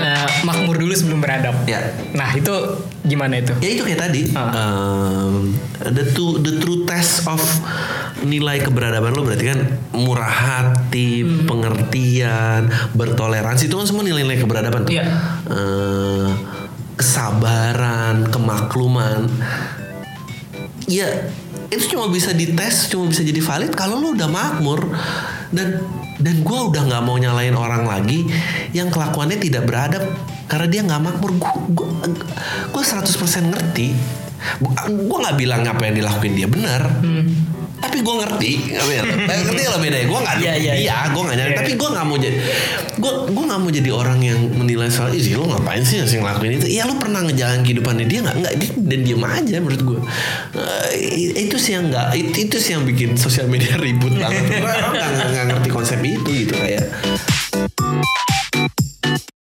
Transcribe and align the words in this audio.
eh, 0.00 0.28
makmur 0.44 0.76
dulu 0.76 0.92
sebelum 0.92 1.20
beradab. 1.20 1.54
Ya. 1.64 1.80
Nah 2.12 2.30
itu 2.32 2.52
gimana 3.04 3.40
itu? 3.40 3.52
Ya 3.60 3.68
itu 3.74 3.82
kayak 3.84 4.00
tadi, 4.08 4.22
Ah. 4.32 4.52
um, 4.54 5.54
the 5.80 6.04
true 6.12 6.40
the 6.40 6.60
true 6.60 6.84
test 6.84 7.26
of 7.26 7.40
nilai 8.20 8.60
keberadaban 8.60 9.16
lo 9.16 9.24
berarti 9.24 9.44
kan 9.48 9.60
murah 9.96 10.28
hati, 10.28 11.24
Hmm. 11.24 11.48
pengertian, 11.48 12.68
bertoleransi 12.92 13.68
itu 13.68 13.76
kan 13.76 13.86
semua 13.88 14.04
nilai-nilai 14.04 14.40
keberadaban 14.40 14.84
tuh. 14.84 14.92
Iya. 14.92 15.04
Eh, 15.48 16.28
kesabaran, 17.00 18.28
kemakluman. 18.28 19.24
Ya 20.84 21.32
itu 21.70 21.94
cuma 21.94 22.10
bisa 22.10 22.34
dites, 22.34 22.90
cuma 22.90 23.06
bisa 23.06 23.22
jadi 23.22 23.38
valid 23.38 23.72
kalau 23.72 24.02
lo 24.02 24.12
udah 24.12 24.26
makmur 24.26 24.90
dan 25.50 25.82
dan 26.22 26.36
gue 26.46 26.58
udah 26.70 26.82
nggak 26.86 27.02
mau 27.02 27.18
nyalain 27.18 27.54
orang 27.54 27.86
lagi 27.86 28.26
yang 28.70 28.88
kelakuannya 28.88 29.38
tidak 29.38 29.66
beradab 29.66 30.04
karena 30.50 30.66
dia 30.66 30.80
nggak 30.82 31.02
makmur. 31.02 31.30
Gue 31.70 31.88
gue 32.70 32.82
100% 32.82 33.50
ngerti. 33.50 33.88
Gue 34.86 35.18
nggak 35.18 35.36
bilang 35.36 35.62
apa 35.62 35.82
yang 35.84 35.96
dilakuin 35.96 36.34
dia 36.34 36.46
benar. 36.46 36.82
Tapi 37.80 38.04
gue 38.04 38.12
ngerti, 38.14 38.52
ngerti 39.40 39.62
kalau 39.64 39.80
bedanya. 39.80 40.04
Gue 40.04 40.20
nggak, 40.20 40.36
Iya, 40.38 40.52
iya, 40.54 40.72
iya. 40.76 40.96
gue 41.08 41.16
nggak 41.18 41.32
nyari. 41.34 41.48
Iya. 41.48 41.58
Tapi 41.58 41.72
gue 41.74 41.88
nggak 41.88 42.04
mau 42.04 42.16
jadi, 42.16 42.36
gue 42.94 43.12
gue 43.26 43.44
nggak 43.48 43.56
mau 43.58 43.70
jadi 43.70 43.90
orang 43.90 44.20
yang 44.20 44.36
menilai 44.52 44.88
soal 44.88 45.08
isi 45.10 45.32
lo 45.32 45.48
ngapain 45.48 45.80
sih 45.80 45.96
sih 46.02 46.20
ngelakuin 46.20 46.60
itu? 46.60 46.68
Iya 46.68 46.84
lo 46.84 46.94
pernah 46.94 47.24
ngejalan 47.24 47.60
kehidupannya 47.62 48.04
dia 48.04 48.20
nggak? 48.20 48.36
Nggak, 48.36 48.54
dia- 48.54 48.76
dan 48.76 49.00
diem 49.00 49.22
aja 49.22 49.56
menurut 49.58 49.82
gue. 49.82 50.00
Eh, 50.54 51.40
itu 51.40 51.56
sih 51.56 51.72
yang 51.72 51.88
nggak, 51.88 52.06
itu, 52.12 52.36
itu 52.44 52.56
sih 52.58 52.70
yang 52.74 52.84
bikin 52.84 53.16
sosial 53.16 53.48
media 53.48 53.72
ribut 53.80 54.12
banget. 54.12 54.44
Orang 54.60 54.92
nggak- 54.92 55.28
nggak 55.30 55.44
ngerti 55.48 55.68
konsep 55.70 55.98
itu 56.00 56.28
gitu 56.28 56.52
kayak. 56.54 56.84